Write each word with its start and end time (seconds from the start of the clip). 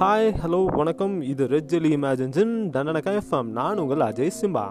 Hi 0.00 0.28
hello 0.42 0.58
வணக்கம். 0.78 1.14
இது 1.30 1.46
red 1.52 1.66
jelly 1.70 1.88
இமேஜின்ஸின் 1.96 2.52
தண்டனக்கா 2.74 3.12
எஃப்எம் 3.18 3.48
நான் 3.56 3.80
உங்கள் 3.82 4.04
அஜய் 4.06 4.30
சிம்பா. 4.36 4.62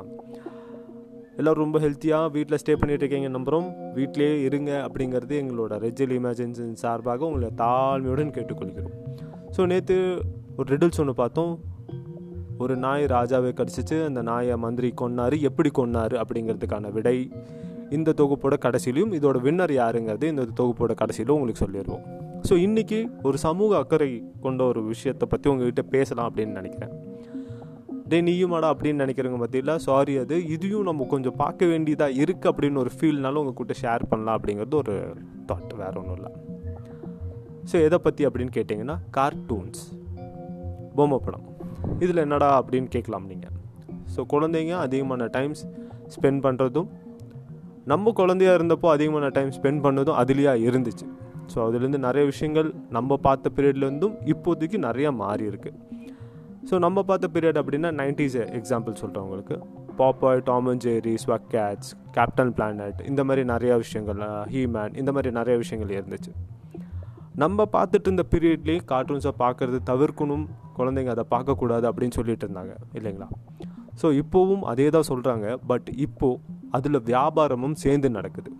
எல்லோரும் 1.39 1.63
ரொம்ப 1.63 1.79
ஹெல்த்தியாக 1.83 2.31
வீட்டில் 2.35 2.59
ஸ்டே 2.61 2.73
பண்ணிகிட்டு 2.79 3.03
இருக்கீங்க 3.03 3.29
நம்புகிறோம் 3.35 3.67
வீட்டிலே 3.97 4.29
இருங்க 4.45 4.71
அப்படிங்கிறது 4.85 5.35
எங்களோட 5.41 5.77
ரெட் 5.83 5.99
ஜெலி 5.99 6.15
இமேஜின்ஸின் 6.21 6.73
சார்பாக 6.83 7.27
உங்களை 7.29 7.49
தாழ்மையுடன் 7.61 8.33
கேட்டுக்கொள்கிறோம். 8.37 8.95
ஸோ 9.57 9.67
நேற்று 9.73 9.97
ஒரு 10.57 10.67
ரிடில்ஸ் 10.75 11.01
ஒன்று 11.03 11.15
பார்த்தோம். 11.21 11.53
ஒரு 12.57 12.77
நாய் 12.85 13.05
ராஜாவை 13.15 13.51
கடிச்சிச்சு. 13.59 13.99
அந்த 14.09 14.23
நாயை 14.31 14.57
மந்திரி 14.65 14.91
கொன்னாரு. 15.03 15.39
எப்படி 15.49 15.71
கொன்னாரு 15.81 16.17
அப்படிங்கிறதுக்கான 16.23 16.91
விடை. 16.97 17.17
இந்த 17.97 18.15
தொகுப்போட 18.21 18.57
கடைசியிலையும் 18.65 19.13
இதோட 19.19 19.37
வின்னர் 19.47 19.75
யாருங்கிறது 19.81 20.33
இந்த 20.35 20.47
தொகுப்போட 20.61 20.95
கடைசியிலும் 21.03 21.37
உங்களுக்கு 21.39 21.65
சொல்லிடுவோம். 21.65 22.18
ஸோ 22.47 22.53
இன்றைக்கி 22.65 22.99
ஒரு 23.27 23.37
சமூக 23.45 23.71
அக்கறை 23.81 24.09
கொண்ட 24.43 24.61
ஒரு 24.71 24.81
விஷயத்தை 24.91 25.25
பற்றி 25.31 25.47
உங்ககிட்ட 25.51 25.81
பேசலாம் 25.95 26.27
அப்படின்னு 26.29 26.53
நினைக்கிறேன். 26.59 26.93
டே 28.11 28.17
நீயுமாடா 28.27 28.67
அப்படின்னு 28.73 29.03
நினைக்கிறவங்க 29.03 29.39
மத்தியில் 29.41 29.73
சாரி 29.87 30.13
அது 30.21 30.35
இதையும் 30.55 30.87
நம்ம 30.89 31.07
கொஞ்சம் 31.13 31.35
பார்க்க 31.41 31.71
வேண்டியதாக 31.71 32.17
இருக்குது 32.23 32.51
அப்படின்னு 32.51 32.81
ஒரு 32.83 32.91
ஃபீல்னாலும் 32.95 33.41
உங்ககிட்ட 33.43 33.75
ஷேர் 33.81 34.07
பண்ணலாம் 34.11 34.37
அப்படிங்கிறது 34.37 34.77
ஒரு 34.83 34.95
தாட் 35.49 35.75
வேறு 35.81 35.99
ஒன்றும் 36.01 36.17
இல்லை. 36.19 36.31
ஸோ 37.69 37.75
எதை 37.87 37.99
பற்றி 38.07 38.25
அப்படின்னு 38.29 38.55
கேட்டிங்கன்னா 38.57 38.97
கார்ட்டூன்ஸ் 39.19 39.83
பொம்மை 40.97 41.19
படம். 41.27 41.45
இதில் 42.03 42.23
என்னடா 42.25 42.49
அப்படின்னு 42.61 42.89
கேட்கலாம் 42.95 43.29
நீங்கள் 43.33 43.55
ஸோ 44.15 44.21
குழந்தைங்க 44.33 44.75
அதிகமான 44.85 45.27
டைம்ஸ் 45.37 45.63
ஸ்பெண்ட் 46.15 46.43
பண்ணுறதும் 46.45 46.89
நம்ம 47.91 48.11
குழந்தையா 48.19 48.51
இருந்தப்போ 48.59 48.87
அதிகமான 48.95 49.27
டைம் 49.35 49.51
ஸ்பெண்ட் 49.57 49.83
பண்ணதும் 49.85 50.17
அதுலேயா 50.21 50.53
இருந்துச்சு. 50.67 51.05
ஸோ 51.51 51.57
அதுலேருந்து 51.65 51.99
நிறைய 52.07 52.23
விஷயங்கள் 52.31 52.69
நம்ம 52.97 53.17
பார்த்த 53.27 53.51
பீரியட்லேருந்தும் 53.57 54.15
இப்போதைக்கு 54.33 54.77
நிறையா 54.87 55.11
மாறி 55.23 55.45
இருக்கு. 55.51 55.71
ஸோ 56.69 56.77
நம்ம 56.85 57.03
பார்த்த 57.09 57.29
பீரியட் 57.35 57.59
அப்படின்னா 57.61 57.89
நைன்டிஸ் 58.01 58.37
எக்ஸாம்பிள் 58.59 58.99
சொல்கிறேன் 59.01 59.25
உங்களுக்கு. 59.27 59.57
பாப்பாய் 60.01 60.41
டாம் 60.49 60.67
அண்ட் 60.71 60.83
ஜேரி 60.87 61.13
ஸ்வக் 61.23 61.47
கேட்ஸ் 61.55 61.89
கேப்டன் 62.17 62.53
பிளானட் 62.57 62.99
இந்த 63.11 63.21
மாதிரி 63.27 63.43
நிறையா 63.53 63.75
விஷயங்கள் 63.83 64.21
ஹீமேன் 64.53 64.93
இந்த 65.01 65.11
மாதிரி 65.15 65.31
நிறைய 65.39 65.55
விஷயங்கள் 65.63 65.95
இருந்துச்சு. 65.99 66.31
நம்ம 67.43 67.65
பார்த்துட்டு 67.75 68.07
இருந்த 68.09 68.23
பீரியட்லேயே 68.33 68.79
கார்ட்டூன்ஸை 68.91 69.33
பார்க்குறது 69.43 69.79
தவிர்க்கணும் 69.91 70.45
குழந்தைங்க 70.77 71.11
அதை 71.15 71.25
பார்க்கக்கூடாது 71.35 71.85
அப்படின்னு 71.89 72.17
சொல்லிட்டு 72.19 72.45
இருந்தாங்க 72.47 72.73
இல்லைங்களா? 72.99 73.27
ஸோ 74.01 74.07
இப்போவும் 74.21 74.63
அதே 74.71 74.87
தான் 74.95 75.09
சொல்கிறாங்க 75.11 75.47
பட் 75.71 75.87
இப்போது 76.05 76.39
அதில் 76.77 77.05
வியாபாரமும் 77.11 77.77
சேர்ந்து 77.83 78.09
நடக்குது. 78.17 78.51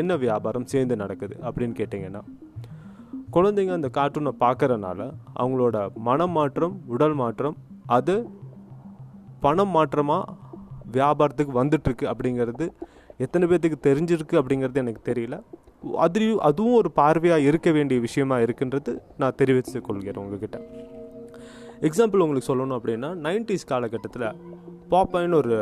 என்ன 0.00 0.16
வியாபாரம் 0.24 0.70
சேர்ந்து 0.72 0.96
நடக்குது 1.02 1.36
அப்படின்னு 1.46 1.74
கேட்டிங்கன்னா 1.80 2.22
குழந்தைங்க 3.36 3.72
அந்த 3.78 3.90
கார்ட்டூனை 3.98 4.32
பார்க்குறனால 4.44 5.00
அவங்களோட 5.40 5.76
மனம் 6.08 6.34
மாற்றம் 6.38 6.74
உடல் 6.94 7.16
மாற்றம் 7.22 7.56
அது 7.96 8.16
பணம் 9.44 9.72
மாற்றமாக 9.76 10.34
வியாபாரத்துக்கு 10.96 11.52
வந்துட்டுருக்கு 11.60 12.06
அப்படிங்கிறது 12.12 12.66
எத்தனை 13.24 13.44
பேர்த்துக்கு 13.48 13.78
தெரிஞ்சிருக்கு 13.88 14.34
அப்படிங்கிறது 14.40 14.82
எனக்கு 14.82 15.02
தெரியல. 15.10 15.36
அதுலேயும் 16.04 16.42
அதுவும் 16.48 16.78
ஒரு 16.80 16.90
பார்வையாக 16.98 17.46
இருக்க 17.48 17.68
வேண்டிய 17.76 18.00
விஷயமா 18.00 18.36
இருக்குன்றது 18.44 18.92
நான் 19.20 19.38
தெரிவித்து 19.40 19.80
கொள்கிறேன் 19.80 20.22
உங்ககிட்ட. 20.24 20.58
எக்ஸாம்பிள் 21.88 22.22
உங்களுக்கு 22.24 22.50
சொல்லணும் 22.50 22.78
அப்படின்னா 22.78 23.10
நைன்டிஸ் 23.26 23.70
காலகட்டத்தில் 23.72 24.28
பாப்பாயின்னு 24.92 25.38
ஒரு 25.42 25.56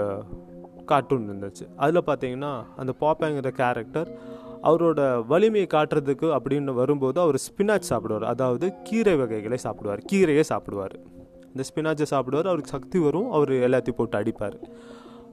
கார்ட்டூன் 0.90 1.26
இருந்துச்சு. 1.30 1.64
அதில் 1.76 2.06
பார்த்தீங்கன்னா 2.08 2.52
அந்த 2.76 2.92
பாப்பாங்கிற 3.02 3.50
கேரக்டர் 3.62 4.10
அவரோட 4.68 5.00
வலிமையை 5.32 5.66
காட்டுறதுக்கு 5.74 6.26
அப்படின்னு 6.36 6.72
வரும்போது 6.80 7.20
அவர் 7.20 7.38
ஸ்பினாச் 7.46 7.90
சாப்பிடுவார். 7.90 8.26
அதாவது 8.32 8.66
கீரை 8.88 9.14
வகைகளை 9.22 9.58
சாப்பிடுவார். 9.66 10.02
கீரையே 10.12 10.44
சாப்பிடுவார். 10.52 10.96
இந்த 11.52 11.64
ஸ்பினாச்சை 11.68 12.06
சாப்பிடுவார். 12.14 12.48
அவருக்கு 12.50 12.74
சக்தி 12.76 12.98
வரும். 12.98 13.30
அவர் 13.36 13.52
எல்லாத்தையும் 13.68 13.98
போட்டு 14.00 14.18
அடிப்பார். 14.20 14.58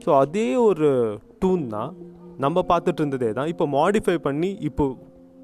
ஸோ 0.04 0.10
அதே 0.24 0.48
ஒரு 0.56 0.90
டூன் 1.42 1.68
தான் 1.76 1.92
நம்ம 2.46 2.64
பார்த்துட்டு 2.72 3.02
இருந்ததே 3.04 3.32
தான். 3.34 3.50
இப்போ 3.54 3.66
மாடிஃபை 3.78 4.18
பண்ணி 4.28 4.50
இப்போ 4.70 4.86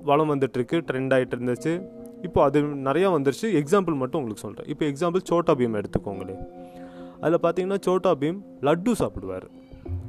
வளம் 0.10 0.32
வந்துட்டுருக்கு. 0.34 0.78
ட்ரெண்ட் 0.90 1.14
ஆகிட்டு 1.16 1.36
இருந்துச்சு. 1.38 1.74
இப்போ 2.28 2.40
அது 2.48 2.60
நிறையா 2.88 3.08
வந்துருச்சு. 3.16 3.48
எக்ஸாம்பிள் 3.62 3.96
மட்டும் 4.02 4.20
உங்களுக்கு 4.22 4.46
சொல்கிறேன் 4.46 4.70
இப்போ 4.74 4.86
எக்ஸாம்பிள் 4.92 5.24
சோட்டா 5.32 5.54
பீம் 5.60 5.80
எடுத்துக்கோங்களேன். 5.82 6.42
அதில் 7.24 7.42
பார்த்தீங்கன்னா 7.46 7.80
சோட்டா 7.88 8.12
பீம் 8.22 8.40
லட்டு 8.68 8.94
சாப்பிடுவார். 9.02 9.48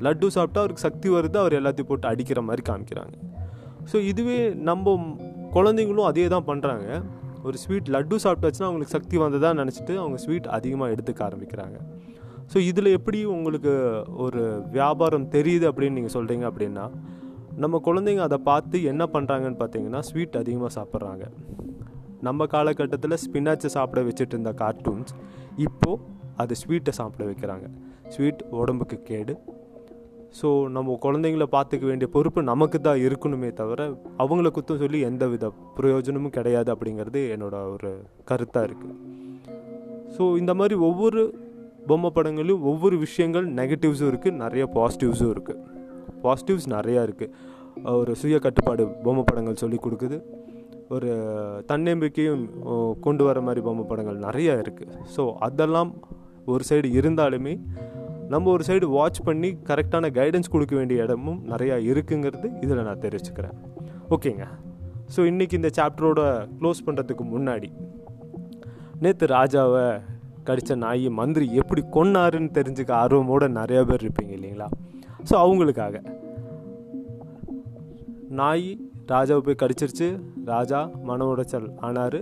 லட்டு 0.06 0.27
சாப்பிட்டா 0.37 0.61
அவருக்கு 0.62 0.87
சக்தி 0.87 1.09
வருது 1.17 1.39
அவர் 1.43 1.59
எல்லாத்தையும் 1.61 1.91
போட்டு 1.91 2.06
அடிக்கிற 2.12 2.41
மாதிரி 2.49 2.62
காமிக்கிறாங்க. 2.71 3.15
ஸோ 3.91 3.97
இதுவே 4.11 4.39
நம்ம 4.71 4.97
குழந்தைங்களும் 5.56 6.09
அதே 6.11 6.27
தான் 6.34 6.47
பண்ணுறாங்க 6.50 6.89
ஒரு 7.49 7.56
ஸ்வீட் 7.62 7.89
லட்டு 7.94 8.17
சாப்பிட்டாச்சுன்னா 8.25 8.69
அவங்களுக்கு 8.69 8.97
சக்தி 8.97 9.17
வந்ததாக 9.25 9.55
நினச்சிட்டு 9.61 9.94
அவங்க 10.03 10.19
ஸ்வீட் 10.25 10.47
அதிகமாக 10.59 10.93
எடுத்துக்க 10.94 11.21
ஆரம்பிக்கிறாங்க. 11.28 11.77
ஸோ 12.53 12.59
இதில் 12.71 12.94
எப்படி 12.99 13.19
உங்களுக்கு 13.34 13.73
ஒரு 14.25 14.43
வியாபாரம் 14.77 15.27
தெரியுது 15.37 15.67
அப்படின்னு 15.71 15.99
நீங்கள் 15.99 16.15
சொல்கிறீங்க 16.17 16.47
அப்படின்னா 16.50 16.87
நம்ம 17.65 17.81
குழந்தைங்க 17.89 18.23
அதை 18.28 18.39
பார்த்து 18.50 18.77
என்ன 18.93 19.03
பண்ணுறாங்கன்னு 19.15 19.59
பார்த்தீங்கன்னா 19.61 20.00
ஸ்வீட் 20.09 20.41
அதிகமாக 20.43 20.71
சாப்பிட்றாங்க. 20.78 21.25
நம்ம 22.28 22.47
காலகட்டத்தில் 22.55 23.21
ஸ்பினாச்சை 23.25 23.71
சாப்பிட 23.77 24.03
வச்சுட்டு 24.09 24.34
இருந்த 24.37 24.53
கார்ட்டூன்ஸ் 24.62 25.12
இப்போது 25.67 26.00
அது 26.43 26.55
ஸ்வீட்டை 26.62 26.93
சாப்பிட 27.00 27.25
வைக்கிறாங்க. 27.31 27.67
ஸ்வீட் 28.15 28.43
உடம்புக்கு 28.61 28.97
கேடு 29.11 29.34
ஸோ 30.34 30.69
நம்ம 30.69 30.99
குழந்தைங்கள 31.03 31.43
பார்த்துக்க 31.43 31.84
வேண்டிய 31.87 32.09
பொறுப்பு 32.11 32.43
நமக்கு 32.43 32.81
தான் 32.81 32.99
இருக்கணுமே 32.99 33.53
தவிர 33.53 33.81
அவங்கள 34.19 34.50
குத்தம் 34.50 34.78
சொல்லி 34.78 35.00
எந்த 35.00 35.27
வித 35.27 35.50
பிரயோஜனமும் 35.77 36.31
கிடையாது 36.31 36.75
அப்படிங்கிறது 36.75 37.21
என்னோட 37.37 37.71
ஒரு 37.72 37.91
கருத்தாக 38.31 38.67
இருக்குது 38.67 38.94
ஸோ 40.17 40.37
இந்த 40.39 40.55
மாதிரி 40.55 40.75
ஒவ்வொரு 40.81 41.23
பொம்மை 41.87 42.11
படங்களும் 42.11 42.62
ஒவ்வொரு 42.62 42.97
விஷயங்கள் 42.97 43.47
நெகட்டிவ்ஸும் 43.55 44.11
இருக்குது 44.11 44.37
நிறைய 44.37 44.67
பாசிட்டிவ்ஸும் 44.75 45.31
இருக்குது 45.31 45.62
பாசிட்டிவ்ஸ் 46.23 46.69
நிறையா 46.69 47.03
இருக்குது 47.03 47.33
ஒரு 47.94 48.15
சுய 48.15 48.39
கட்டுப்பாடு 48.39 48.87
பொம்மை 49.03 49.25
படங்கள் 49.25 49.55
சொல்லி 49.55 49.77
கொடுக்குது. 49.77 50.19
ஒரு 50.89 51.11
தன்னம்பிக்கையும் 51.67 52.43
கொண்டு 53.00 53.25
வர 53.25 53.41
மாதிரி 53.41 53.61
பொம்மை 53.61 53.84
படங்கள் 53.84 54.19
நிறையா 54.19 54.55
இருக்குது 54.59 54.99
ஸோ 55.17 55.34
அதெல்லாம் 55.39 55.91
ஒரு 56.47 56.65
சைடு 56.71 56.89
இருந்தாலுமே 56.93 57.55
நம்ம 58.29 58.51
ஒரு 58.51 58.65
சைடு 58.67 58.85
வாட்ச் 58.85 59.21
பண்ணி 59.23 59.51
கரெக்டான 59.69 60.11
கைடன்ஸ் 60.19 60.51
கொடுக்க 60.51 60.77
வேண்டிய 60.77 61.03
இடமும் 61.03 61.41
நிறையா 61.51 61.77
இருக்குங்கிறது 61.91 62.49
இதில் 62.61 62.83
நான் 62.83 62.99
தெரிவிச்சுக்கிறேன் 62.99 63.57
ஓகேங்க 64.11 64.47
ஸோ 65.17 65.21
இன்றைக்கி 65.31 65.53
இந்த 65.53 65.71
சாப்டரோட 65.77 66.21
க்ளோஸ் 66.61 66.85
பண்ணுறதுக்கு 66.87 67.25
முன்னாடி 67.35 67.71
நேற்று 69.01 69.27
ராஜாவை 69.27 69.87
கடித்த 70.45 70.75
நாய் 70.75 71.09
மந்திரி 71.09 71.47
எப்படி 71.55 71.83
கொன்னாருன்னு 71.93 72.51
தெரிஞ்சுக்க 72.59 72.93
ஆர்வமோடு 73.03 73.47
நிறையா 73.61 73.83
பேர் 73.85 74.05
இருப்பீங்க 74.05 74.33
இல்லைங்களா? 74.39 74.67
ஸோ 75.31 75.35
அவங்களுக்காக. 75.35 75.95
நாய் 78.29 78.91
ராஜாவை 79.06 79.39
போய் 79.39 79.61
கடிச்சிருச்சு. 79.62 80.09
ராஜா 80.45 80.91
மன 81.03 81.27
உடைச்சல் 81.27 81.69
ஆனார். 81.79 82.19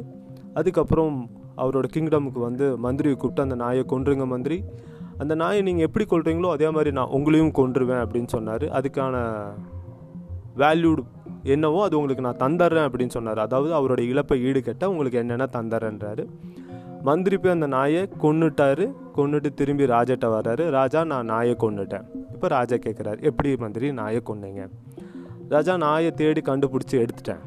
அதுக்கப்புறம் 0.55 1.31
அவரோட 1.57 1.87
கிங்டமுக்கு 1.95 2.39
வந்து 2.39 2.67
மந்திரியை 2.79 3.17
கூப்பிட்டு 3.17 3.43
அந்த 3.43 3.55
நாயை 3.55 3.85
கொன்றுங்க 3.89 4.27
மந்திரி. 4.27 4.59
அந்த 5.23 5.35
நாயை 5.43 5.61
நீங்கள் 5.69 5.87
எப்படி 5.89 6.05
கொள்றீங்களோ 6.13 6.51
அதே 6.57 6.69
மாதிரி 6.77 6.93
நான் 6.99 7.13
உங்களையும் 7.19 7.55
கொன்றுவேன் 7.61 8.03
அப்படின்னு 8.05 8.31
சொன்னார். 8.37 8.67
அதுக்கான 8.79 9.17
வேல்யூடு 10.63 11.03
என்னவோ 11.55 11.79
அது 11.87 11.95
உங்களுக்கு 11.99 12.25
நான் 12.27 12.43
தந்துடுறேன் 12.43 12.87
அப்படின்னு 12.89 13.15
சொன்னார். 13.19 13.41
அதாவது 13.47 13.73
அவரோட 13.79 14.01
இழப்பை 14.11 14.37
ஈடுகட்ட 14.49 14.85
உங்களுக்கு 14.93 15.21
என்னென்ன 15.23 15.47
தந்துடுறேன்றாரு 15.57 16.25
மந்திரி 17.09 17.37
போய் 17.43 17.55
அந்த 17.55 17.69
நாயை 17.77 18.03
கொன்னுட்டாரு. 18.25 18.85
கொண்டுட்டு 19.17 19.49
திரும்பி 19.61 19.85
ராஜாட்ட 19.95 20.27
வர்றாரு. 20.35 20.65
ராஜா 20.77 21.01
நான் 21.13 21.31
நாயை 21.33 21.55
கொண்டுட்டேன் 21.65 22.05
இப்போ 22.35 22.49
ராஜா 22.57 22.77
கேட்குறாரு 22.85 23.19
எப்படி 23.31 23.51
மந்திரி 23.65 23.89
நாயை 24.01 24.21
கொண்டீங்க 24.29 24.63
ராஜா 25.55 25.75
நாயை 25.87 26.11
தேடி 26.21 26.43
கண்டுபிடிச்சி 26.51 26.97
எடுத்துட்டேன். 27.05 27.43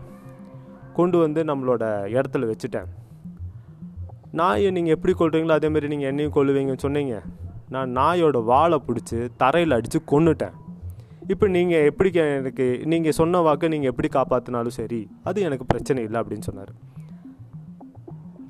கொண்டு 0.97 1.17
வந்து 1.23 1.41
நம்மளோட 1.51 1.83
இடத்துல 2.17 2.49
வச்சுட்டேன். 2.51 2.89
நாயை 4.41 4.69
நீங்கள் 4.77 4.95
எப்படி 4.97 5.13
கொள்றீங்களோ 5.21 5.55
அதேமாரி 5.59 5.89
நீங்கள் 5.93 6.11
என்னையும் 6.11 6.35
கொள்ளுவீங்கன்னு 6.37 6.85
சொன்னீங்க. 6.85 7.15
நான் 7.73 7.89
நாயோட 7.97 8.37
வாழை 8.51 8.77
பிடிச்சி 8.87 9.17
தரையில் 9.41 9.75
அடித்து 9.77 9.99
கொன்னுட்டேன். 10.11 10.55
இப்போ 11.33 11.45
நீங்கள் 11.55 11.85
எப்படி 11.89 12.09
எனக்கு 12.39 12.65
நீங்கள் 12.91 13.15
சொன்ன 13.19 13.41
வாக்கை 13.47 13.69
நீங்கள் 13.73 13.91
எப்படி 13.91 14.09
காப்பாற்றினாலும் 14.17 14.75
சரி 14.79 14.99
அது 15.29 15.47
எனக்கு 15.47 15.65
பிரச்சனை 15.71 16.01
இல்லை 16.07 16.19
அப்படின்னு 16.21 16.47
சொன்னார். 16.49 16.73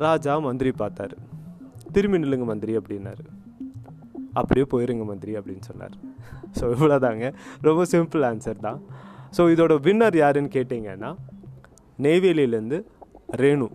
ராஜா 0.05 0.33
மந்திரி 0.47 0.71
பார்த்தாரு. 0.81 1.17
திரும்பி 1.95 2.21
நில்லுங்க 2.23 2.45
மந்திரி 2.51 2.73
அப்படின்னாரு. 2.79 3.25
அப்படியே 4.39 4.65
போயிருங்க 4.71 5.03
மந்திரி 5.11 5.33
அப்படின்னு 5.39 5.65
சொன்னார். 5.69 5.95
ஸோ 6.57 6.63
இவ்வளோதாங்க 6.75 7.25
ரொம்ப 7.67 7.83
சிம்பிள் 7.93 8.25
ஆன்சர் 8.31 8.59
தான். 8.67 8.79
ஸோ 9.35 9.43
இதோட 9.53 9.73
வின்னர் 9.85 10.17
யாருன்னு 10.23 10.51
கேட்டிங்கன்னா 10.57 11.11
நெய்வேலியிலேருந்து 12.05 12.79
ரேணு. 13.41 13.67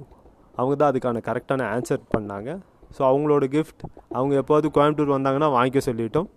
அவங்க 0.58 0.75
தான் 0.81 0.90
அதுக்கான 0.92 1.22
கரெக்டான 1.28 1.66
ஆன்சர் 1.75 2.02
பண்ணாங்க. 2.14 2.50
ஸோ 2.96 3.02
அவங்களோட 3.10 3.44
கிஃப்ட் 3.56 3.82
அவங்க 4.16 4.34
எப்போது 4.42 4.69
கோயம்புத்தூர் 4.76 5.16
வந்தாங்கன்னா 5.16 5.50
வாங்கிக்க 5.56 5.81
சொல்லிட்டோம். 5.88 6.28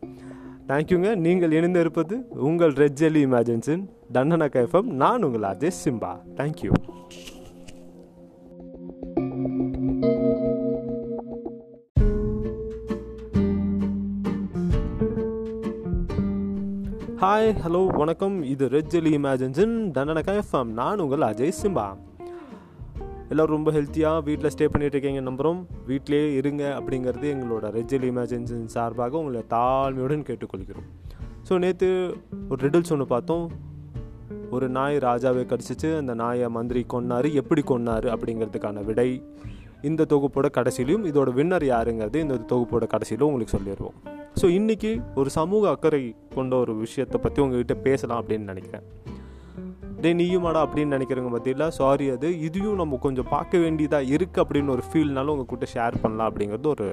தேங்க்யூங்க 0.69 1.09
நீங்கள் 1.25 1.55
இணைந்திருப்பது 1.59 2.15
உங்கள் 2.49 2.75
ரெட்ஜெலி 2.83 3.21
இமேஜன்ஸின் 3.29 3.83
தண்டன 4.17 4.47
கேஃபம். 4.57 4.89
நான் 5.03 5.25
உங்கள் 5.27 5.47
Ajay 5.53 5.77
Simba 5.83 6.13
thank you 6.39 6.71
hi 17.23 17.51
hello 17.63 17.81
வணக்கம். 17.99 18.37
இது 18.53 18.65
ரெட் 18.73 18.89
ஜெலி 18.93 19.11
இமேஜன்ஸின் 19.17 19.75
தண்டனகா 19.97 20.33
எஃப்எம் 20.39 20.71
நான் 20.79 21.01
உங்கள் 21.03 21.23
அஜய் 21.27 21.53
சிம்பா 21.59 21.85
எல்லோரும் 23.31 23.55
ரொம்ப 23.55 23.71
ஹெல்த்தியாக 23.71 24.23
வீட்டில் 24.23 24.51
ஸ்டே 24.53 24.65
பண்ணிட்டு 24.65 24.95
இருக்கீங்க 24.95 25.21
நம்புகிறோம் 25.29 25.59
வீட்டிலே 25.89 26.35
இருங்க 26.35 26.63
அப்படிங்கிறது 26.79 27.27
எங்களோட 27.35 27.71
ரெட் 27.77 27.93
இமேஜின்ஸின் 28.09 28.65
சார்பாக 28.65 29.17
உங்களை 29.17 29.43
தாழ்மையுடன் 29.55 30.25
கேட்டுக்கொள்கிறோம். 30.29 30.87
ஸோ 31.49 31.57
நேற்று 31.57 31.89
ஒரு 32.49 32.59
ரிடில்ஸ் 32.65 32.91
ஒன்று 32.91 33.07
பார்த்தோம். 33.13 33.45
ஒரு 34.55 34.69
நாய் 34.69 34.97
ராஜாவை 34.97 35.43
கடிச்சிச்சு. 35.51 35.97
அந்த 35.97 36.13
நாயை 36.13 36.49
மந்திரி 36.49 36.85
கொன்னாரு. 36.93 37.33
எப்படி 37.33 37.61
கொன்னாரு 37.71 38.07
அப்படிங்கிறதுக்கான 38.15 38.83
விடை 38.85 39.09
இந்த 39.81 40.05
தொகுப்போட 40.11 40.47
கடைசியிலையும் 40.57 41.07
இதோட 41.09 41.29
வின்னர் 41.39 41.65
யாருங்கிறது 41.73 42.15
இந்த 42.15 42.35
தொகுப்போட 42.51 42.85
கடைசியிலும் 42.93 43.29
உங்களுக்கு 43.29 43.55
சொல்லிடுவோம். 43.57 43.97
ஸோ 44.41 44.45
இன்றைக்கி 44.59 45.01
ஒரு 45.15 45.29
சமூக 45.29 45.69
அக்கறை 45.69 46.15
கொண்ட 46.35 46.55
ஒரு 46.55 46.75
விஷயத்தை 46.75 47.19
பற்றி 47.21 47.41
உங்ககிட்ட 47.41 47.75
பேசலாம் 47.87 48.21
அப்படின்னு 48.21 48.51
நினைக்கிறேன். 48.51 48.85
டே 50.03 50.09
நீயுமாடா 50.19 50.61
அப்படின்னு 50.65 50.95
நினைக்கிறவங்க 50.95 51.31
பற்றியில் 51.33 51.65
சாரி 51.77 52.05
அது 52.13 52.29
இதையும் 52.45 52.79
நம்ம 52.81 52.97
கொஞ்சம் 53.03 53.27
பார்க்க 53.33 53.59
வேண்டியதாக 53.63 54.09
இருக்குது 54.15 54.41
அப்படின்னு 54.43 54.73
ஒரு 54.75 54.83
ஃபீல்னாலும் 54.87 55.33
உங்கள் 55.35 55.49
கூட்ட 55.51 55.67
ஷேர் 55.73 55.95
பண்ணலாம் 56.01 56.29
அப்படிங்கிறது 56.29 56.67
ஒரு 56.67 56.87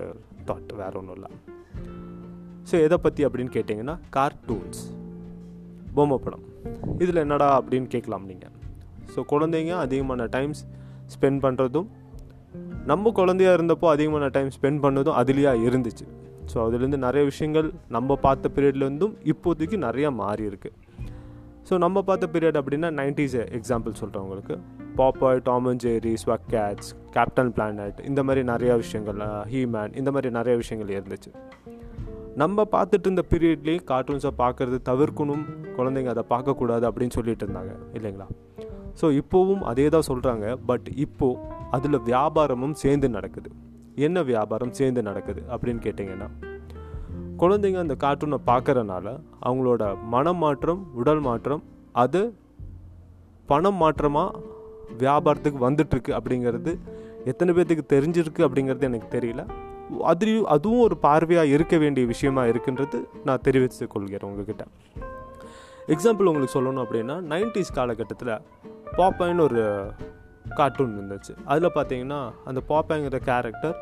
தாட் 0.48 0.72
வேறு 0.80 0.98
ஒன்றும் 1.00 1.16
இல்லை. 1.18 1.30
ஸோ 2.68 2.74
எதை 2.86 2.98
பற்றி 3.04 3.24
அப்படின்னு 3.26 3.52
கேட்டிங்கன்னா 3.56 3.94
கார்ட்டூன்ஸ் 4.16 4.82
பொம்மை 5.94 6.18
படம். 6.24 6.44
இதில் 7.04 7.22
என்னடா 7.24 7.48
அப்படின்னு 7.60 7.88
கேட்கலாம் 7.94 8.26
நீங்கள் 8.30 8.54
ஸோ 9.14 9.22
குழந்தைங்க 9.32 9.74
அதிகமான 9.84 10.26
டைம்ஸ் 10.36 10.60
ஸ்பெண்ட் 11.14 11.42
பண்ணுறதும் 11.46 11.88
நம்ம 12.90 13.10
குழந்தையா 13.20 13.54
இருந்தப்போ 13.58 13.88
அதிகமான 13.94 14.28
டைம் 14.36 14.52
ஸ்பெண்ட் 14.58 14.82
பண்ணதும் 14.84 15.18
அதுலேயா 15.22 15.54
இருந்துச்சு. 15.68 16.06
ஸோ 16.52 16.58
அதுலேருந்து 16.66 17.00
நிறைய 17.06 17.24
விஷயங்கள் 17.24 17.68
நம்ம 17.96 18.16
பார்த்த 18.26 18.50
பீரியட்லேருந்தும் 18.54 19.16
இப்போதைக்கு 19.32 19.78
நிறையா 19.86 20.12
மாறி 20.22 20.44
இருக்குது 20.52 20.76
ஸோ 21.68 21.74
நம்ம 21.84 22.02
பார்த்த 22.08 22.28
பீரியட் 22.34 22.58
அப்படின்னா 22.60 22.88
நைன்டிஸ் 23.00 23.36
எக்ஸாம்பிள் 23.58 23.98
சொல்கிறேன் 24.00 24.22
உங்களுக்கு. 24.24 24.54
பாப்பாய் 25.00 25.40
டாம் 25.48 25.66
அண்ட் 25.70 25.82
ஜேரி 25.84 26.12
ஸ்வக் 26.22 26.46
கேட்ஸ் 26.54 26.90
கேப்டன் 27.16 27.52
பிளானட் 27.56 28.00
இந்த 28.10 28.20
மாதிரி 28.26 28.42
நிறையா 28.52 28.74
விஷயங்கள் 28.82 29.20
ஹீமேன் 29.52 29.94
இந்த 30.00 30.10
மாதிரி 30.16 30.30
நிறைய 30.38 30.54
விஷயங்கள் 30.62 30.94
இருந்துச்சு. 30.98 31.30
நம்ம 32.42 32.64
பார்த்துட்டு 32.74 33.06
இருந்த 33.08 33.22
பீரியட்லேயே 33.30 33.80
கார்ட்டூன்ஸை 33.90 34.32
பார்க்குறது 34.42 34.78
தவிர்க்கணும் 34.90 35.44
குழந்தைங்க 35.78 36.12
அதை 36.14 36.24
பார்க்கக்கூடாது 36.34 36.84
அப்படின்னு 36.90 37.16
சொல்லிட்டு 37.18 37.44
இருந்தாங்க 37.46 37.72
இல்லைங்களா? 37.98 38.28
ஸோ 39.00 39.08
இப்போவும் 39.20 39.64
அதே 39.70 39.88
தான் 39.94 40.08
சொல்கிறாங்க 40.10 40.46
பட் 40.70 40.88
இப்போது 41.06 41.40
அதில் 41.76 42.04
வியாபாரமும் 42.10 42.78
சேர்ந்து 42.84 43.08
நடக்குது. 43.16 43.50
என்ன 44.06 44.22
வியாபாரம் 44.30 44.76
சேர்ந்து 44.78 45.02
நடக்குது 45.08 45.42
அப்படின்னு 45.52 45.82
கேட்டிங்கன்னா 45.86 46.28
குழந்தைங்க 47.40 47.78
அந்த 47.84 47.96
கார்ட்டூனை 48.04 48.38
பார்க்குறனால 48.46 49.06
அவங்களோட 49.46 49.82
மனம் 50.14 50.40
மாற்றம் 50.44 50.80
உடல் 50.94 51.20
மாற்றம் 51.20 51.62
அது 52.02 52.20
பணம் 53.46 53.78
மாற்றமாக 53.82 54.40
வியாபாரத்துக்கு 54.98 55.60
வந்துட்டுருக்கு 55.66 56.12
அப்படிங்கிறது 56.18 56.72
எத்தனை 57.30 57.50
பேர்த்துக்கு 57.54 57.84
தெரிஞ்சிருக்கு 57.94 58.42
அப்படிங்கிறது 58.46 58.86
எனக்கு 58.88 59.08
தெரியல. 59.16 59.42
அதுலேயும் 60.10 60.48
அதுவும் 60.54 60.80
ஒரு 60.80 60.96
பார்வையாக 61.02 61.52
இருக்க 61.54 61.76
வேண்டிய 61.78 62.06
விஷயமா 62.06 62.42
இருக்குன்றது 62.50 62.98
நான் 63.24 63.44
தெரிவித்து 63.46 63.86
கொள்கிறேன் 63.86 64.30
உங்ககிட்ட. 64.30 64.64
எக்ஸாம்பிள் 65.94 66.28
உங்களுக்கு 66.30 66.56
சொல்லணும் 66.58 66.84
அப்படின்னா 66.84 67.16
நைன்டிஸ் 67.32 67.76
காலகட்டத்தில் 67.78 68.34
பாப்பாயின்னு 68.98 69.46
ஒரு 69.48 69.62
கார்ட்டூன் 70.58 70.94
இருந்துச்சு. 70.98 71.32
அதில் 71.52 71.74
பார்த்தீங்கன்னா 71.76 72.20
அந்த 72.50 72.60
பாப்பாங்கிற 72.70 73.18
கேரக்டர் 73.30 73.76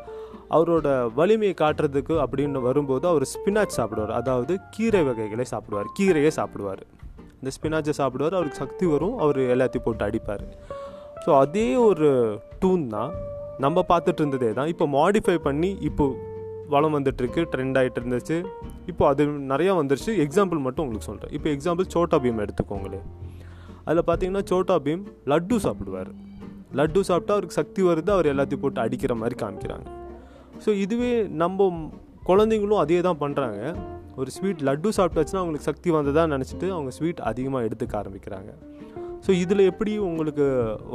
அவரோட 0.55 0.87
வலிமையை 1.19 1.55
காட்டுறதுக்கு 1.61 2.15
அப்படின்னு 2.23 2.59
வரும்போது 2.67 3.05
அவர் 3.11 3.25
ஸ்பினாச் 3.33 3.77
சாப்பிடுவார். 3.79 4.13
அதாவது 4.19 4.53
கீரை 4.75 5.01
வகைகளை 5.09 5.45
சாப்பிடுவார். 5.53 5.89
கீரையே 5.97 6.31
சாப்பிடுவார். 6.39 6.81
இந்த 7.39 7.51
ஸ்பினாச்சை 7.57 7.93
சாப்பிடுவார். 8.01 8.37
அவருக்கு 8.37 8.61
சக்தி 8.63 8.85
வரும். 8.85 9.17
அவர் 9.17 9.39
எல்லாத்தையும் 9.55 9.85
போட்டு 9.87 10.05
அடிப்பார். 10.07 10.45
ஸோ 11.25 11.29
அதே 11.43 11.67
ஒரு 11.89 12.09
டூன் 12.63 12.87
தான் 12.95 13.13
நம்ம 13.65 13.83
பார்த்துட்டு 13.91 14.21
இருந்ததே 14.23 14.51
தான். 14.57 14.69
இப்போ 14.73 14.85
மாடிஃபை 14.97 15.37
பண்ணி 15.47 15.71
இப்போ 15.89 16.05
வளம் 16.73 16.95
வந்துட்டுருக்கு. 16.97 17.41
ட்ரெண்ட் 17.53 17.77
ஆகிட்டு 17.79 17.99
இருந்துச்சு. 18.01 18.37
இப்போ 18.91 19.03
அது 19.07 19.23
நிறையா 19.53 19.73
வந்துருச்சு. 19.79 20.11
எக்ஸாம்பிள் 20.25 20.59
மட்டும் 20.65 20.83
உங்களுக்கு 20.85 21.09
சொல்கிறேன் 21.11 21.33
இப்போ 21.37 21.49
எக்ஸாம்பிள் 21.55 21.87
சோட்டா 21.95 22.17
பீம் 22.23 22.41
எடுத்துக்கோங்களேன். 22.45 23.05
அதில் 23.85 24.07
பார்த்தீங்கன்னா 24.09 24.43
சோட்டா 24.51 24.75
பீம் 24.85 25.03
லட்டு 25.31 25.57
சாப்பிடுவார். 25.65 26.11
லட்டு 26.77 26.99
சாப்பிட்டா 27.09 27.33
அவருக்கு 27.35 27.59
சக்தி 27.59 27.81
வருது 27.89 28.11
அவர் 28.15 28.27
எல்லாத்தையும் 28.33 28.63
போட்டு 28.63 28.79
அடிக்கிற 28.85 29.13
மாதிரி 29.21 29.35
காமிக்கிறாங்க. 29.43 29.87
ஸோ 30.63 30.69
இதுவே 30.83 31.11
நம்ம 31.41 31.67
குழந்தைங்களும் 32.29 32.81
அதே 32.83 32.99
தான் 33.07 33.19
பண்ணுறாங்க 33.23 33.61
ஒரு 34.21 34.29
ஸ்வீட் 34.35 34.61
லட்டு 34.67 34.89
சாப்பிட்டாச்சுன்னா 34.97 35.41
அவங்களுக்கு 35.41 35.69
சக்தி 35.69 35.89
வந்ததாக 35.97 36.27
நினச்சிட்டு 36.35 36.67
அவங்க 36.75 36.91
ஸ்வீட் 36.97 37.21
அதிகமாக 37.31 37.67
எடுத்துக்க 37.67 37.93
ஆரம்பிக்கிறாங்க. 38.01 38.51
ஸோ 39.25 39.31
இதில் 39.43 39.63
எப்படி 39.71 39.93
உங்களுக்கு 40.09 40.45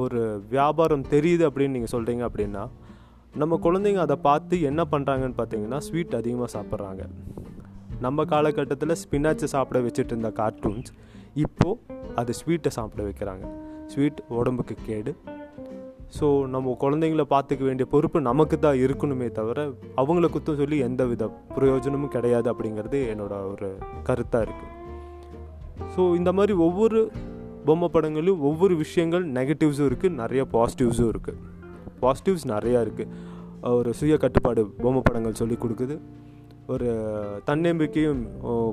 ஒரு 0.03 0.21
வியாபாரம் 0.55 1.05
தெரியுது 1.15 1.44
அப்படின்னு 1.49 1.77
நீங்கள் 1.77 1.94
சொல்கிறீங்க 1.94 2.25
அப்படின்னா 2.29 2.65
நம்ம 3.43 3.59
குழந்தைங்க 3.67 4.00
அதை 4.06 4.17
பார்த்து 4.29 4.56
என்ன 4.70 4.82
பண்ணுறாங்கன்னு 4.93 5.37
பார்த்தீங்கன்னா 5.41 5.79
ஸ்வீட் 5.87 6.19
அதிகமாக 6.20 6.50
சாப்பிட்றாங்க. 6.56 7.05
நம்ம 8.05 8.25
காலகட்டத்தில் 8.32 9.00
ஸ்பினாச்சை 9.03 9.49
சாப்பிட 9.55 9.79
வச்சுட்டு 9.87 10.12
இருந்த 10.15 10.31
கார்ட்டூன்ஸ் 10.41 10.91
இப்போது 11.44 11.79
அது 12.20 12.32
ஸ்வீட்டை 12.41 12.70
சாப்பிட 12.79 13.03
வைக்கிறாங்க. 13.09 13.44
ஸ்வீட் 13.93 14.20
உடம்புக்கு 14.38 14.75
கேடு 14.88 15.12
ஸோ 16.14 16.46
நம்ம 16.46 16.76
குழந்தைங்கள 16.81 17.22
பார்த்துக்க 17.31 17.62
வேண்டிய 17.64 17.87
பொறுப்பு 17.90 18.20
நமக்கு 18.20 18.58
தான் 18.58 18.78
இருக்கணுமே 18.78 19.32
தவிர 19.32 19.61
அவங்கள 19.96 20.26
குத்தம் 20.31 20.56
சொல்லி 20.56 20.78
எந்த 20.78 21.05
வித 21.05 21.25
பிரயோஜனமும் 21.56 22.08
கிடையாது 22.08 22.52
அப்படிங்கிறது 22.52 22.99
என்னோட 23.12 23.46
ஒரு 23.46 23.69
கருத்தாக 24.02 24.46
இருக்குது 24.46 24.72
ஸோ 25.96 26.16
இந்த 26.16 26.32
மாதிரி 26.32 26.52
ஒவ்வொரு 26.52 27.11
பொம்மை 27.64 27.88
படங்களும் 27.88 28.40
ஒவ்வொரு 28.40 28.75
விஷயங்கள் 28.76 29.25
நெகட்டிவ்ஸும் 29.32 29.87
இருக்குது 29.87 30.14
நிறைய 30.14 30.44
பாசிட்டிவ்ஸும் 30.52 31.08
இருக்குது 31.08 31.40
பாசிட்டிவ்ஸ் 32.00 32.46
நிறையா 32.46 32.81
இருக்குது 32.81 33.32
ஒரு 33.72 33.93
சுய 33.93 34.17
கட்டுப்பாடு 34.17 34.64
பொம்மை 34.82 35.02
படங்கள் 35.02 35.32
சொல்லி 35.32 35.55
கொடுக்குது. 35.55 35.96
ஒரு 36.69 36.88
தன்னம்பிக்கையும் 37.44 38.22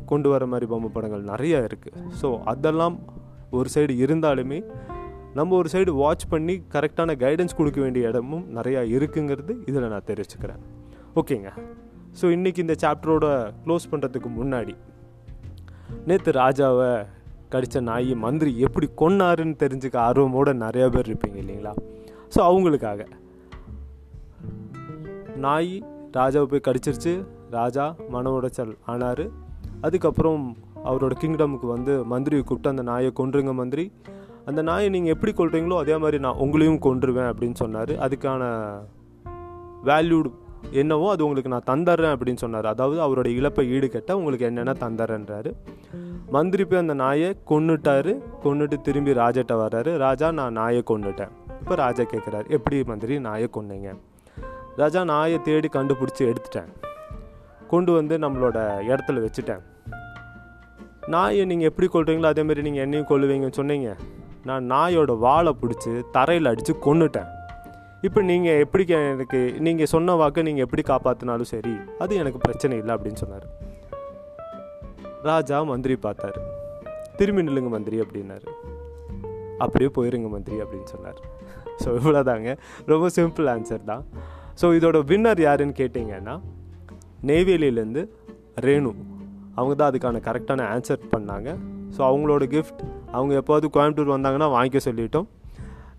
கொண்டு 0.05 0.29
வர 0.29 0.45
மாதிரி 0.45 0.65
பொம்மை 0.65 0.89
படங்கள் 0.89 1.21
நிறையா 1.21 1.59
இருக்குது 1.63 2.01
ஸோ 2.21 2.39
அதெல்லாம் 2.43 2.95
ஒரு 3.51 3.69
சைடு 3.75 3.93
இருந்தாலுமே 3.97 4.59
நம்ம 5.33 5.55
ஒரு 5.55 5.69
சைடு 5.71 5.89
வாட்ச் 5.89 6.23
பண்ணி 6.29 6.61
கரெக்டான 6.73 7.11
கைடன்ஸ் 7.23 7.55
கொடுக்க 7.55 7.81
வேண்டிய 7.81 8.07
இடமும் 8.07 8.45
நிறையா 8.57 8.81
இருக்குங்கிறது 8.95 9.53
இதில் 9.65 9.87
நான் 9.87 10.07
தெரிவிச்சுக்கிறேன் 10.07 10.61
ஓகேங்க 11.15 11.49
ஸோ 12.21 12.25
இன்றைக்கி 12.25 12.57
இந்த 12.57 12.75
சாப்டரோட 12.81 13.25
க்ளோஸ் 13.65 13.85
பண்ணுறதுக்கு 13.91 14.29
முன்னாடி 14.39 14.75
நேற்று 16.05 16.31
ராஜாவை 16.31 17.05
கடித்த 17.49 17.79
நாய் 17.79 18.15
மந்திரி 18.15 18.59
எப்படி 18.59 18.89
கொன்னாருன்னு 18.97 19.55
தெரிஞ்சுக்க 19.63 19.97
ஆர்வமோடு 20.07 20.51
நிறையா 20.65 20.87
பேர் 20.89 21.09
இருப்பீங்க 21.11 21.37
இல்லைங்களா? 21.43 21.73
ஸோ 22.35 22.39
அவங்களுக்காக. 22.49 23.05
நாய் 25.35 25.83
ராஜாவை 26.13 26.43
போய் 26.43 26.67
கடிச்சிருச்சு. 26.67 27.13
ராஜா 27.49 27.95
மன 28.09 28.31
உடைச்சல் 28.31 28.77
ஆனார். 28.85 29.25
அதுக்கப்புறம் 29.81 30.57
அவரோட 30.85 31.13
கிங்டமுக்கு 31.21 31.65
வந்து 31.65 31.93
மந்திரியை 32.05 32.43
கூப்பிட்டு 32.43 32.69
அந்த 32.69 32.81
நாயை 32.81 33.11
கொன்றுங்க 33.19 33.53
மந்திரி. 33.53 33.91
அந்த 34.49 34.61
நாயை 34.69 34.87
நீங்கள் 34.95 35.13
எப்படி 35.15 35.31
கொள்றீங்களோ 35.39 35.75
அதே 35.83 35.95
மாதிரி 36.03 36.17
நான் 36.25 36.39
உங்களையும் 36.43 36.83
கொன்றுவேன் 36.85 37.29
அப்படின்னு 37.31 37.57
சொன்னார். 37.63 37.93
அதுக்கான 38.05 38.43
வேல்யூடு 39.89 40.29
என்னவோ 40.81 41.05
அது 41.13 41.21
உங்களுக்கு 41.25 41.53
நான் 41.53 41.69
தந்துடுறேன் 41.69 42.13
அப்படின்னு 42.15 42.41
சொன்னார். 42.43 42.67
அதாவது 42.73 42.99
அவரோட 43.05 43.27
இழப்பை 43.37 43.63
ஈடுகட்ட 43.75 44.11
உங்களுக்கு 44.19 44.47
என்னென்ன 44.49 44.75
தந்துடுறேன்றாரு 44.83 45.51
மந்திரி 46.35 46.63
போய் 46.69 46.81
அந்த 46.81 46.93
நாயை 47.03 47.29
கொன்னுட்டாரு. 47.51 48.13
கொண்டுட்டு 48.43 48.77
திரும்பி 48.87 49.13
ராஜாட்ட 49.23 49.53
வர்றாரு. 49.63 49.91
ராஜா 50.05 50.27
நான் 50.39 50.57
நாயை 50.59 50.83
கொண்டுட்டேன் 50.91 51.33
இப்போ 51.61 51.75
ராஜா 51.83 52.03
கேட்குறாரு 52.13 52.47
எப்படி 52.57 52.77
மந்திரி 52.91 53.17
நாயை 53.27 53.49
கொண்டீங்க 53.57 53.89
ராஜா 54.81 55.01
நாயை 55.13 55.37
தேடி 55.47 55.69
கண்டுபிடிச்சி 55.77 56.23
எடுத்துட்டேன். 56.31 56.71
கொண்டு 57.73 57.91
வந்து 57.97 58.15
நம்மளோட 58.23 58.57
இடத்துல 58.91 59.19
வச்சுட்டேன். 59.25 59.61
நாயை 61.13 61.43
நீங்கள் 61.51 61.69
எப்படி 61.71 61.87
கொள்றீங்களோ 61.93 62.29
அதேமாரி 62.33 62.61
நீங்கள் 62.67 62.85
என்னையும் 62.85 63.09
கொள்ளுவீங்கன்னு 63.11 63.59
சொன்னீங்க. 63.59 63.91
நான் 64.49 64.65
நாயோட 64.71 65.11
வாழை 65.25 65.51
பிடிச்சி 65.61 65.91
தரையில் 66.15 66.49
அடித்து 66.51 66.73
கொன்னுட்டேன். 66.85 67.29
இப்போ 68.07 68.19
நீங்கள் 68.29 68.59
எப்படி 68.63 68.83
எனக்கு 69.13 69.39
நீங்கள் 69.65 69.89
சொன்ன 69.93 70.15
வாக்கை 70.21 70.43
நீங்கள் 70.47 70.65
எப்படி 70.65 70.83
காப்பாற்றினாலும் 70.91 71.49
சரி 71.51 71.73
அது 72.03 72.13
எனக்கு 72.21 72.39
பிரச்சனை 72.45 72.77
இல்லை 72.81 72.93
அப்படின்னு 72.95 73.21
சொன்னார். 73.23 73.45
ராஜா 75.29 75.57
மந்திரி 75.71 75.95
பார்த்தாரு. 76.05 76.39
திரும்பி 77.19 77.45
நில்லுங்க 77.47 77.71
மந்திரி 77.75 77.97
அப்படின்னாரு. 78.03 78.47
அப்படியே 79.65 79.89
போயிருங்க 79.97 80.29
மந்திரி 80.35 80.57
அப்படின்னு 80.63 80.89
சொன்னார். 80.93 81.19
ஸோ 81.81 81.89
இவ்வளோதாங்க 81.99 82.51
ரொம்ப 82.91 83.09
சிம்பிள் 83.17 83.49
ஆன்சர் 83.53 83.83
தான். 83.91 84.03
ஸோ 84.61 84.67
இதோட 84.77 84.97
வின்னர் 85.11 85.41
யாருன்னு 85.47 85.75
கேட்டிங்கன்னா 85.81 86.35
நெய்வேலியிலேருந்து 87.29 88.03
ரேணு. 88.65 88.91
அவங்க 89.57 89.73
தான் 89.75 89.89
அதுக்கான 89.91 90.21
கரெக்டான 90.29 90.65
ஆன்சர் 90.73 91.07
பண்ணாங்க. 91.13 91.51
ஸோ 91.95 92.01
அவங்களோட 92.09 92.43
கிஃப்ட் 92.55 92.81
அவங்க 93.11 93.33
எப்போது 93.41 93.69
கோயம்புத்தூர் 93.73 94.15
வந்தாங்கன்னா 94.15 94.49
வாங்கிக்க 94.57 94.79
சொல்லிட்டோம். 94.87 95.27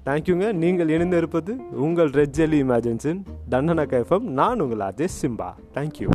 தேங்க்யூங்க 0.06 0.46
நீங்கள் 0.62 0.92
இணைந்து 0.94 1.16
இருப்பது 1.16 1.52
உங்கள் 1.86 2.10
ரெட் 2.18 2.36
ஜெல்லி 2.38 2.60
இமேஜின்ஸின் 2.62 3.20
தண்டன 3.50 3.84
கைஃபம் 3.94 4.26
நான் 4.40 4.60
உங்கள் 4.60 4.84
அஜய் 4.88 5.16
சிம்பா. 5.20 5.50
தேங்க்யூ 5.74 6.08